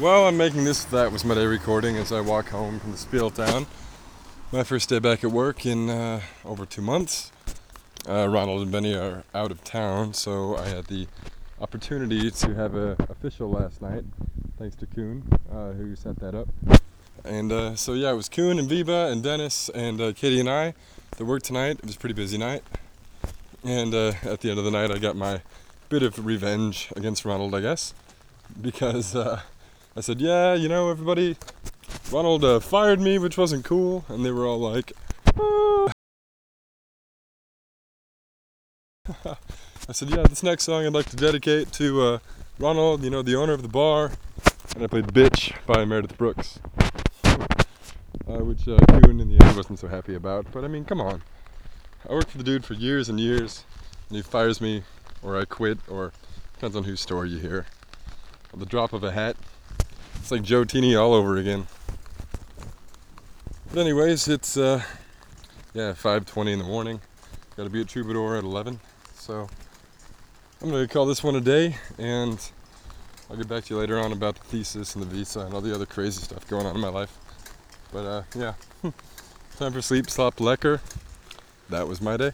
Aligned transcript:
Well, 0.00 0.28
I'm 0.28 0.36
making 0.36 0.62
this 0.62 0.84
that 0.84 1.10
was 1.10 1.24
my 1.24 1.34
day 1.34 1.44
recording 1.44 1.96
as 1.96 2.12
I 2.12 2.20
walk 2.20 2.50
home 2.50 2.78
from 2.78 2.92
the 2.92 2.96
Spiel 2.96 3.30
town. 3.30 3.66
My 4.52 4.62
first 4.62 4.88
day 4.88 5.00
back 5.00 5.24
at 5.24 5.32
work 5.32 5.66
in 5.66 5.90
uh, 5.90 6.20
over 6.44 6.64
two 6.64 6.82
months. 6.82 7.32
Uh, 8.08 8.28
Ronald 8.28 8.62
and 8.62 8.70
Benny 8.70 8.94
are 8.94 9.24
out 9.34 9.50
of 9.50 9.64
town, 9.64 10.14
so 10.14 10.56
I 10.56 10.68
had 10.68 10.84
the 10.86 11.08
opportunity 11.60 12.30
to 12.30 12.54
have 12.54 12.76
a 12.76 12.96
official 13.08 13.50
last 13.50 13.82
night, 13.82 14.04
thanks 14.56 14.76
to 14.76 14.86
Kuhn, 14.86 15.24
uh, 15.50 15.72
who 15.72 15.96
set 15.96 16.20
that 16.20 16.32
up. 16.32 16.48
And 17.24 17.50
uh, 17.50 17.74
so 17.74 17.94
yeah, 17.94 18.12
it 18.12 18.16
was 18.16 18.28
Kuhn 18.28 18.60
and 18.60 18.68
Viva 18.68 19.08
and 19.10 19.20
Dennis 19.20 19.68
and 19.70 20.00
uh, 20.00 20.12
Katie 20.12 20.38
and 20.38 20.48
I 20.48 20.74
that 21.16 21.24
worked 21.24 21.46
tonight. 21.46 21.78
It 21.78 21.86
was 21.86 21.96
a 21.96 21.98
pretty 21.98 22.14
busy 22.14 22.38
night. 22.38 22.62
And 23.64 23.92
uh, 23.92 24.12
at 24.22 24.42
the 24.42 24.50
end 24.50 24.60
of 24.60 24.64
the 24.64 24.70
night, 24.70 24.92
I 24.92 24.98
got 24.98 25.16
my 25.16 25.42
bit 25.88 26.04
of 26.04 26.24
revenge 26.24 26.92
against 26.94 27.24
Ronald, 27.24 27.52
I 27.52 27.62
guess, 27.62 27.94
because 28.62 29.16
I 29.98 30.00
said, 30.00 30.20
"Yeah, 30.20 30.54
you 30.54 30.68
know, 30.68 30.90
everybody, 30.90 31.36
Ronald 32.12 32.44
uh, 32.44 32.60
fired 32.60 33.00
me, 33.00 33.18
which 33.18 33.36
wasn't 33.36 33.64
cool," 33.64 34.04
and 34.06 34.24
they 34.24 34.30
were 34.30 34.46
all 34.46 34.60
like, 34.60 34.92
"Ah." 35.36 35.88
I 39.88 39.92
said, 39.92 40.10
"Yeah, 40.10 40.22
this 40.22 40.44
next 40.44 40.62
song 40.62 40.86
I'd 40.86 40.92
like 40.92 41.10
to 41.10 41.16
dedicate 41.16 41.72
to 41.72 42.02
uh, 42.02 42.18
Ronald, 42.60 43.02
you 43.02 43.10
know, 43.10 43.22
the 43.22 43.34
owner 43.34 43.52
of 43.52 43.62
the 43.62 43.68
bar," 43.68 44.12
and 44.76 44.84
I 44.84 44.86
played 44.86 45.08
"Bitch" 45.08 45.52
by 45.66 45.84
Meredith 45.84 46.16
Brooks, 46.16 46.60
uh, 47.24 48.44
which 48.44 48.68
uh, 48.68 48.78
in 49.02 49.18
the 49.18 49.38
end 49.44 49.56
wasn't 49.56 49.80
so 49.80 49.88
happy 49.88 50.14
about. 50.14 50.46
But 50.52 50.62
I 50.62 50.68
mean, 50.68 50.84
come 50.84 51.00
on, 51.00 51.24
I 52.08 52.12
worked 52.12 52.30
for 52.30 52.38
the 52.38 52.44
dude 52.44 52.64
for 52.64 52.74
years 52.74 53.08
and 53.08 53.18
years, 53.18 53.64
and 54.08 54.14
he 54.14 54.22
fires 54.22 54.60
me, 54.60 54.84
or 55.24 55.36
I 55.36 55.44
quit, 55.44 55.78
or 55.88 56.12
depends 56.54 56.76
on 56.76 56.84
whose 56.84 57.00
story 57.00 57.30
you 57.30 57.40
hear. 57.40 57.66
At 58.52 58.60
the 58.60 58.66
drop 58.66 58.92
of 58.92 59.02
a 59.02 59.10
hat. 59.10 59.36
It's 60.28 60.32
like 60.32 60.42
Joe 60.42 60.62
Teeny 60.62 60.94
all 60.94 61.14
over 61.14 61.38
again. 61.38 61.66
But 63.70 63.78
anyways, 63.78 64.28
it's 64.28 64.58
uh, 64.58 64.82
yeah, 65.72 65.94
5:20 65.94 66.52
in 66.52 66.58
the 66.58 66.66
morning. 66.66 67.00
Got 67.56 67.64
to 67.64 67.70
be 67.70 67.80
at 67.80 67.88
Troubadour 67.88 68.36
at 68.36 68.44
11. 68.44 68.78
So 69.14 69.48
I'm 70.60 70.70
gonna 70.70 70.86
call 70.86 71.06
this 71.06 71.24
one 71.24 71.34
a 71.34 71.40
day, 71.40 71.76
and 71.96 72.38
I'll 73.30 73.38
get 73.38 73.48
back 73.48 73.64
to 73.64 73.74
you 73.74 73.80
later 73.80 73.98
on 73.98 74.12
about 74.12 74.34
the 74.34 74.44
thesis 74.44 74.94
and 74.94 75.02
the 75.02 75.08
visa 75.08 75.40
and 75.40 75.54
all 75.54 75.62
the 75.62 75.74
other 75.74 75.86
crazy 75.86 76.20
stuff 76.20 76.46
going 76.46 76.66
on 76.66 76.74
in 76.74 76.82
my 76.82 76.90
life. 76.90 77.16
But 77.90 78.04
uh, 78.04 78.22
yeah, 78.36 78.52
time 79.58 79.72
for 79.72 79.80
sleep. 79.80 80.10
slop, 80.10 80.36
lekker. 80.36 80.80
That 81.70 81.88
was 81.88 82.02
my 82.02 82.18
day. 82.18 82.32